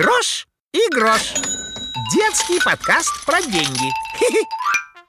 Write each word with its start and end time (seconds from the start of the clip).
Крош 0.00 0.48
и 0.72 0.80
грош. 0.94 1.34
Детский 2.14 2.58
подкаст 2.64 3.12
про 3.26 3.42
деньги. 3.42 3.92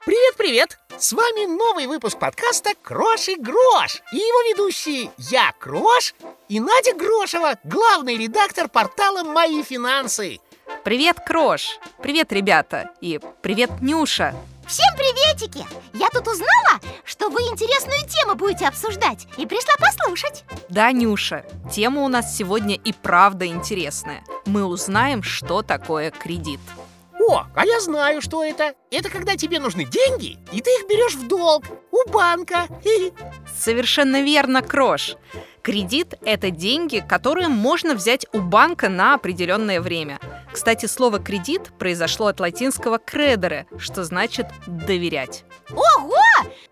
Привет-привет! 0.04 0.78
С 0.98 1.14
вами 1.14 1.46
новый 1.46 1.86
выпуск 1.86 2.18
подкаста 2.18 2.72
«Крош 2.82 3.28
и 3.28 3.36
Грош» 3.36 4.02
И 4.12 4.16
его 4.16 4.52
ведущие 4.52 5.10
я, 5.16 5.54
Крош, 5.58 6.14
и 6.50 6.60
Надя 6.60 6.92
Грошева, 6.92 7.58
главный 7.64 8.18
редактор 8.18 8.68
портала 8.68 9.24
«Мои 9.24 9.62
финансы» 9.62 10.40
Привет, 10.84 11.18
Крош! 11.24 11.78
Привет, 12.02 12.32
ребята! 12.32 12.90
И 13.00 13.20
привет, 13.40 13.70
Нюша! 13.80 14.34
Всем 14.66 14.92
приветики! 14.96 15.64
Я 15.92 16.08
тут 16.08 16.26
узнала, 16.26 16.80
что 17.04 17.28
вы 17.28 17.42
интересную 17.42 18.00
тему 18.08 18.34
будете 18.34 18.66
обсуждать 18.66 19.28
И 19.36 19.46
пришла 19.46 19.74
послушать 19.78 20.42
Да, 20.68 20.90
Нюша, 20.90 21.44
тема 21.70 22.02
у 22.02 22.08
нас 22.08 22.36
сегодня 22.36 22.74
и 22.74 22.92
правда 22.92 23.46
интересная 23.46 24.24
Мы 24.44 24.64
узнаем, 24.64 25.22
что 25.22 25.62
такое 25.62 26.10
кредит 26.10 26.60
О, 27.28 27.44
а 27.54 27.64
я 27.64 27.80
знаю, 27.80 28.20
что 28.20 28.42
это 28.42 28.74
Это 28.90 29.08
когда 29.08 29.36
тебе 29.36 29.60
нужны 29.60 29.84
деньги, 29.84 30.36
и 30.50 30.60
ты 30.60 30.70
их 30.70 30.88
берешь 30.88 31.14
в 31.14 31.28
долг 31.28 31.64
у 31.92 32.10
банка 32.10 32.66
Совершенно 33.56 34.20
верно, 34.20 34.62
Крош 34.62 35.16
Кредит– 35.62 36.14
это 36.24 36.50
деньги, 36.50 37.04
которые 37.08 37.46
можно 37.46 37.94
взять 37.94 38.26
у 38.32 38.40
банка 38.40 38.88
на 38.88 39.14
определенное 39.14 39.80
время. 39.80 40.18
Кстати, 40.52 40.86
слово 40.86 41.20
«кредит» 41.20 41.70
произошло 41.78 42.26
от 42.26 42.40
латинского 42.40 42.98
«кредере», 42.98 43.66
что 43.78 44.02
значит 44.02 44.48
«доверять». 44.66 45.44
Ого! 45.70 46.16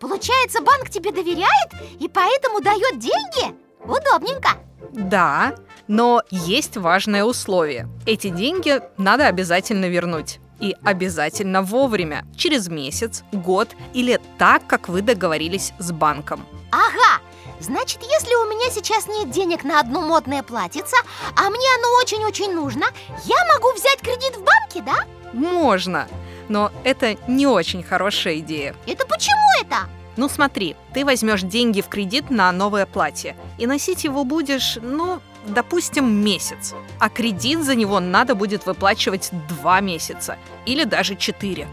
Получается, 0.01 0.61
банк 0.61 0.91
тебе 0.91 1.13
доверяет 1.13 1.71
и 2.01 2.09
поэтому 2.09 2.61
дает 2.61 2.99
деньги? 2.99 3.55
Удобненько 3.85 4.51
Да, 4.93 5.55
но 5.87 6.23
есть 6.30 6.77
важное 6.77 7.25
условие. 7.25 7.88
Эти 8.07 8.29
деньги 8.29 8.80
надо 8.97 9.29
обязательно 9.29 9.85
вернуть. 9.87 10.41
И 10.59 10.77
обязательно 10.85 11.63
вовремя, 11.63 12.27
через 12.37 12.68
месяц, 12.68 13.23
год 13.33 13.68
или 13.95 14.21
так, 14.37 14.66
как 14.66 14.88
вы 14.88 15.01
договорились 15.01 15.73
с 15.79 15.91
банком. 15.91 16.45
Ага, 16.71 17.20
Значит, 17.61 18.01
если 18.03 18.35
у 18.35 18.49
меня 18.49 18.71
сейчас 18.71 19.07
нет 19.07 19.30
денег 19.30 19.65
на 19.65 19.80
одно 19.80 20.01
модное 20.01 20.43
платьице, 20.43 20.97
а 21.37 21.51
мне 21.51 21.69
оно 21.79 21.89
очень-очень 22.02 22.55
нужно, 22.55 22.87
я 23.25 23.37
могу 23.55 23.73
взять 23.73 24.01
кредит 24.01 24.37
в 24.37 24.43
банке, 24.43 24.83
да? 24.83 25.05
Можно, 25.33 26.09
но 26.49 26.73
это 26.85 27.17
не 27.29 27.47
очень 27.47 27.83
хорошая 27.83 28.39
идея. 28.39 28.75
Это 28.87 29.07
почему 29.07 29.61
это? 29.61 29.89
Ну 30.17 30.29
смотри, 30.29 30.75
ты 30.93 31.05
возьмешь 31.05 31.43
деньги 31.43 31.83
в 31.83 31.89
кредит 31.89 32.30
на 32.30 32.51
новое 32.51 32.87
платье 32.87 33.37
и 33.59 33.67
носить 33.67 34.05
его 34.05 34.24
будешь, 34.24 34.79
ну, 34.80 35.21
допустим, 35.47 36.11
месяц. 36.11 36.74
А 36.99 37.09
кредит 37.09 37.63
за 37.63 37.74
него 37.74 38.01
надо 38.01 38.35
будет 38.35 38.67
выплачивать 38.67 39.30
два 39.49 39.80
месяца 39.80 40.37
или 40.67 40.85
даже 40.85 41.15
четыре. 41.15 41.69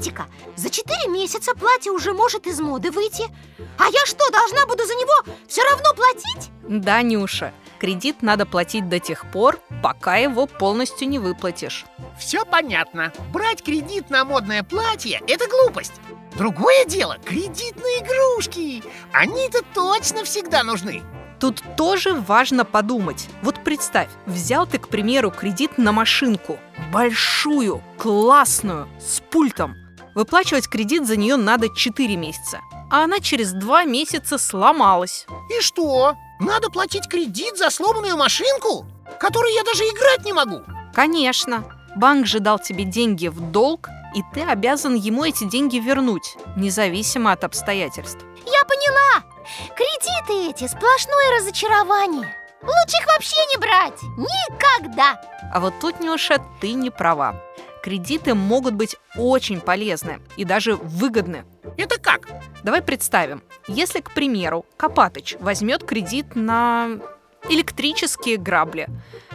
Погодите-ка, 0.00 0.28
за 0.56 0.70
четыре 0.70 1.08
месяца 1.08 1.54
платье 1.54 1.92
уже 1.92 2.14
может 2.14 2.46
из 2.46 2.58
моды 2.58 2.90
выйти 2.90 3.24
А 3.78 3.84
я 3.84 4.06
что, 4.06 4.30
должна 4.30 4.66
буду 4.66 4.86
за 4.86 4.94
него 4.94 5.36
все 5.46 5.62
равно 5.62 5.92
платить? 5.94 6.50
Да, 6.62 7.02
Нюша, 7.02 7.52
кредит 7.78 8.22
надо 8.22 8.46
платить 8.46 8.88
до 8.88 8.98
тех 8.98 9.30
пор, 9.30 9.60
пока 9.82 10.16
его 10.16 10.46
полностью 10.46 11.06
не 11.06 11.18
выплатишь 11.18 11.84
Все 12.18 12.46
понятно, 12.46 13.12
брать 13.30 13.62
кредит 13.62 14.08
на 14.08 14.24
модное 14.24 14.62
платье– 14.62 15.20
это 15.28 15.46
глупость 15.48 16.00
Другое 16.34 16.86
дело– 16.86 17.18
кредитные 17.26 17.98
игрушки 17.98 18.82
Они-то 19.12 19.62
точно 19.74 20.24
всегда 20.24 20.62
нужны 20.62 21.02
Тут 21.40 21.62
тоже 21.74 22.12
важно 22.12 22.66
подумать. 22.66 23.26
Вот 23.40 23.64
представь, 23.64 24.10
взял 24.26 24.66
ты, 24.66 24.78
к 24.78 24.88
примеру, 24.88 25.30
кредит 25.30 25.78
на 25.78 25.90
машинку. 25.90 26.58
Большую, 26.92 27.82
классную, 27.96 28.88
с 29.00 29.20
пультом. 29.20 29.79
Выплачивать 30.14 30.68
кредит 30.68 31.06
за 31.06 31.16
нее 31.16 31.36
надо 31.36 31.68
4 31.74 32.16
месяца. 32.16 32.60
А 32.90 33.04
она 33.04 33.20
через 33.20 33.52
2 33.52 33.84
месяца 33.84 34.38
сломалась. 34.38 35.26
И 35.56 35.62
что? 35.62 36.16
Надо 36.40 36.70
платить 36.70 37.08
кредит 37.08 37.56
за 37.56 37.70
сломанную 37.70 38.16
машинку? 38.16 38.86
Которой 39.18 39.54
я 39.54 39.62
даже 39.62 39.84
играть 39.84 40.24
не 40.24 40.32
могу? 40.32 40.62
Конечно. 40.94 41.64
Банк 41.96 42.26
же 42.26 42.40
дал 42.40 42.58
тебе 42.58 42.84
деньги 42.84 43.28
в 43.28 43.40
долг, 43.52 43.88
и 44.14 44.22
ты 44.32 44.42
обязан 44.42 44.94
ему 44.94 45.24
эти 45.24 45.44
деньги 45.44 45.76
вернуть, 45.78 46.36
независимо 46.56 47.32
от 47.32 47.44
обстоятельств. 47.44 48.24
Я 48.46 48.64
поняла! 48.64 49.24
Кредиты 49.74 50.50
эти 50.50 50.68
сплошное 50.68 51.38
разочарование 51.38 52.36
Лучше 52.62 52.96
их 53.00 53.06
вообще 53.06 53.36
не 53.52 53.58
брать 53.58 54.00
Никогда 54.02 55.20
А 55.52 55.60
вот 55.60 55.74
тут, 55.80 56.00
Нюша, 56.00 56.38
ты 56.60 56.72
не 56.72 56.90
права 56.90 57.34
Кредиты 57.82 58.34
могут 58.34 58.74
быть 58.74 58.96
очень 59.16 59.60
полезны 59.60 60.20
и 60.36 60.44
даже 60.44 60.76
выгодны 60.76 61.44
Это 61.76 61.98
как? 61.98 62.28
Давай 62.62 62.82
представим, 62.82 63.42
если, 63.68 64.00
к 64.00 64.12
примеру, 64.12 64.66
Копатыч 64.76 65.36
возьмет 65.40 65.84
кредит 65.84 66.36
на 66.36 66.98
электрические 67.48 68.36
грабли. 68.36 68.88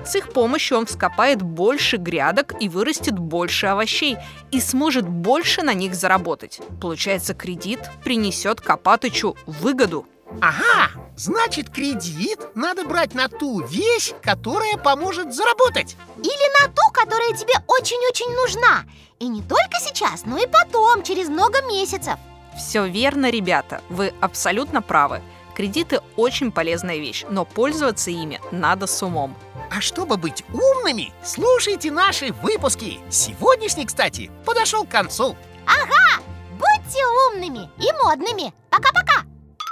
С 0.06 0.16
их 0.16 0.32
помощью 0.32 0.78
он 0.78 0.86
вскопает 0.86 1.42
больше 1.42 1.98
грядок 1.98 2.54
и 2.60 2.70
вырастет 2.70 3.18
больше 3.18 3.68
овощей 3.68 4.18
и 4.52 4.60
сможет 4.60 5.08
больше 5.08 5.64
на 5.64 5.74
них 5.74 5.96
заработать. 5.96 6.62
Получается, 6.80 7.34
кредит 7.34 7.80
принесет 8.04 8.62
Копатычу 8.62 9.36
выгоду. 9.48 10.06
Ага, 10.42 10.92
значит 11.16 11.70
кредит 11.70 12.40
надо 12.56 12.84
брать 12.86 13.14
на 13.14 13.28
ту 13.28 13.62
вещь, 13.62 14.14
которая 14.22 14.78
поможет 14.78 15.34
заработать 15.34 15.96
Или 16.18 16.62
на 16.62 16.68
ту, 16.70 16.82
которая 16.94 17.34
тебе 17.34 17.54
очень-очень 17.68 18.34
нужна 18.36 18.86
И 19.20 19.28
не 19.28 19.42
только 19.42 19.80
сейчас, 19.80 20.26
но 20.26 20.38
и 20.38 20.48
потом, 20.48 21.04
через 21.04 21.30
много 21.30 21.62
месяцев 21.64 22.16
Все 22.58 22.88
верно, 22.88 23.30
ребята, 23.30 23.82
вы 23.90 24.14
абсолютно 24.22 24.82
правы 24.82 25.22
Кредиты 25.56 26.02
очень 26.18 26.52
полезная 26.52 26.98
вещь, 26.98 27.24
но 27.30 27.46
пользоваться 27.46 28.12
ими 28.12 28.42
надо 28.52 28.88
с 28.88 29.02
умом. 29.02 29.38
А 29.72 29.80
чтобы 29.80 30.18
быть 30.18 30.44
умными, 30.54 31.14
слушайте 31.24 31.92
наши 31.92 32.34
выпуски. 32.44 33.00
Сегодняшний, 33.10 33.86
кстати, 33.86 34.30
подошел 34.46 34.84
к 34.84 34.90
концу. 34.90 35.38
Ага, 35.66 36.22
будьте 36.60 37.00
умными 37.30 37.70
и 37.78 37.90
модными. 38.04 38.54
Пока-пока. 38.70 39.24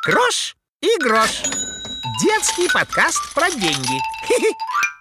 Крош 0.04 0.56
и 0.84 0.98
грош. 1.00 1.44
Детский 2.22 2.68
подкаст 2.74 3.34
про 3.34 3.50
деньги. 3.50 4.02